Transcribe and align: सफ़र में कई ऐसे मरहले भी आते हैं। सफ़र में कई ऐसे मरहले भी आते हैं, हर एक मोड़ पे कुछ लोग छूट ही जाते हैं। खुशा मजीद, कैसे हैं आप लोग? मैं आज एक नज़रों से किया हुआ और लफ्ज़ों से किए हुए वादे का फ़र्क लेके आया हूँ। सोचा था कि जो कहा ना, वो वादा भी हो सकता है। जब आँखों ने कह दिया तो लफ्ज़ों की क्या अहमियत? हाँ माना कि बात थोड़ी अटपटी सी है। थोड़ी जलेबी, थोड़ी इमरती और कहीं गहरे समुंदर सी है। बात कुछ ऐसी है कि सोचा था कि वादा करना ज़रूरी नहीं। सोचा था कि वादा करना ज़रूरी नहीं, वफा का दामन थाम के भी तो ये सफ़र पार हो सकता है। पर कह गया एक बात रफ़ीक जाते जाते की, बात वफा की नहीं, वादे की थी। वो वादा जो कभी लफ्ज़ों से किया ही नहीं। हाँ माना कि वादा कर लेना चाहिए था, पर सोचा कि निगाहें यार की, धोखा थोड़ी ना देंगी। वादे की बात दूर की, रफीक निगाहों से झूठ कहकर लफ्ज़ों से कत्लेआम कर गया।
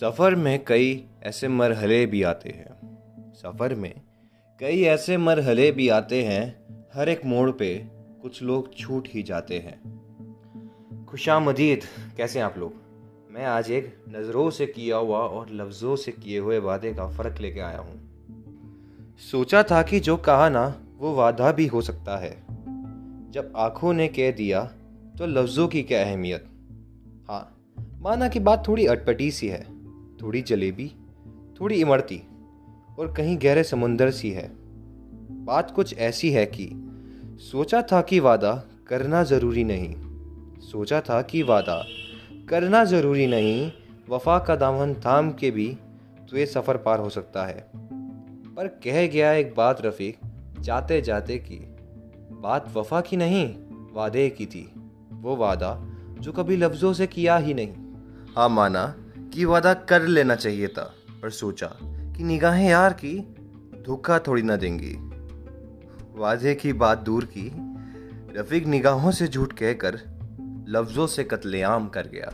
सफ़र 0.00 0.34
में 0.34 0.64
कई 0.64 1.06
ऐसे 1.22 1.48
मरहले 1.48 2.06
भी 2.06 2.22
आते 2.22 2.48
हैं। 2.48 3.32
सफ़र 3.34 3.74
में 3.74 3.94
कई 4.60 4.82
ऐसे 4.82 5.16
मरहले 5.16 5.72
भी 5.72 5.88
आते 5.88 6.24
हैं, 6.24 6.66
हर 6.94 7.08
एक 7.08 7.24
मोड़ 7.24 7.50
पे 7.50 7.86
कुछ 8.22 8.42
लोग 8.42 8.76
छूट 8.76 9.08
ही 9.10 9.22
जाते 9.22 9.58
हैं। 9.58 11.06
खुशा 11.08 11.40
मजीद, 11.40 11.80
कैसे 12.16 12.38
हैं 12.38 12.46
आप 12.46 12.58
लोग? 12.58 12.74
मैं 13.30 13.44
आज 13.44 13.70
एक 13.70 14.04
नज़रों 14.08 14.50
से 14.50 14.66
किया 14.66 14.96
हुआ 14.96 15.18
और 15.18 15.50
लफ्ज़ों 15.50 15.96
से 15.96 16.12
किए 16.12 16.38
हुए 16.38 16.58
वादे 16.58 16.94
का 16.94 17.08
फ़र्क 17.08 17.40
लेके 17.40 17.60
आया 17.60 17.78
हूँ। 17.78 18.00
सोचा 19.30 19.62
था 19.62 19.82
कि 19.82 20.00
जो 20.00 20.16
कहा 20.16 20.48
ना, 20.48 20.80
वो 20.98 21.14
वादा 21.14 21.52
भी 21.52 21.66
हो 21.66 21.80
सकता 21.80 22.16
है। 22.16 22.30
जब 23.30 23.52
आँखों 23.56 23.92
ने 23.92 24.08
कह 24.08 24.30
दिया 24.30 24.64
तो 25.18 25.26
लफ्ज़ों 25.26 25.68
की 25.68 25.82
क्या 25.82 26.02
अहमियत? 26.02 26.44
हाँ 27.28 27.58
माना 28.00 28.28
कि 28.28 28.40
बात 28.40 28.68
थोड़ी 28.68 28.86
अटपटी 28.86 29.30
सी 29.30 29.48
है। 29.48 29.81
थोड़ी 30.22 30.42
जलेबी, 30.42 30.92
थोड़ी 31.60 31.74
इमरती 31.74 32.22
और 32.98 33.12
कहीं 33.12 33.36
गहरे 33.36 33.64
समुंदर 33.64 34.10
सी 34.10 34.30
है। 34.30 34.50
बात 35.44 35.70
कुछ 35.70 35.98
ऐसी 35.98 36.30
है 36.30 36.46
कि 36.46 36.70
सोचा 37.52 37.82
था 37.82 38.02
कि 38.02 38.20
वादा 38.20 38.64
करना 38.88 39.22
ज़रूरी 39.22 39.64
नहीं। 39.64 39.94
सोचा 40.60 41.00
था 41.00 41.22
कि 41.22 41.42
वादा 41.42 41.84
करना 42.48 42.84
ज़रूरी 42.84 43.26
नहीं, 43.26 43.72
वफा 44.10 44.38
का 44.38 44.56
दामन 44.56 44.94
थाम 44.94 45.32
के 45.32 45.50
भी 45.50 45.78
तो 46.30 46.38
ये 46.38 46.46
सफ़र 46.46 46.76
पार 46.76 47.00
हो 47.00 47.08
सकता 47.08 47.44
है। 47.44 47.70
पर 48.56 48.68
कह 48.84 49.06
गया 49.06 49.32
एक 49.32 49.54
बात 49.56 49.80
रफ़ीक 49.86 50.18
जाते 50.60 51.00
जाते 51.00 51.38
की, 51.38 51.58
बात 52.32 52.72
वफा 52.76 53.00
की 53.00 53.16
नहीं, 53.16 53.54
वादे 53.92 54.30
की 54.30 54.46
थी। 54.46 54.72
वो 55.12 55.36
वादा 55.36 55.88
जो 56.18 56.32
कभी 56.32 56.56
लफ्ज़ों 56.56 56.92
से 56.92 57.06
किया 57.06 57.36
ही 57.36 57.54
नहीं। 57.54 57.72
हाँ 58.36 58.48
माना 58.48 58.94
कि 59.34 59.44
वादा 59.44 59.74
कर 59.74 60.02
लेना 60.02 60.34
चाहिए 60.34 60.68
था, 60.68 60.94
पर 61.22 61.30
सोचा 61.30 61.66
कि 61.84 62.24
निगाहें 62.24 62.68
यार 62.68 62.92
की, 62.92 63.18
धोखा 63.86 64.18
थोड़ी 64.18 64.42
ना 64.42 64.56
देंगी। 64.56 64.96
वादे 66.14 66.54
की 66.54 66.72
बात 66.72 66.98
दूर 66.98 67.24
की, 67.24 67.52
रफीक 68.38 68.66
निगाहों 68.66 69.10
से 69.10 69.28
झूठ 69.28 69.52
कहकर 69.52 70.00
लफ्ज़ों 70.68 71.06
से 71.06 71.24
कत्लेआम 71.24 71.88
कर 71.88 72.06
गया। 72.06 72.32